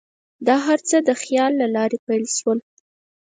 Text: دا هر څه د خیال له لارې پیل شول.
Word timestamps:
دا 0.47 0.55
هر 0.65 0.79
څه 0.89 0.97
د 1.07 1.09
خیال 1.21 1.51
له 1.61 1.67
لارې 1.75 1.97
پیل 2.07 2.25
شول. 2.37 2.59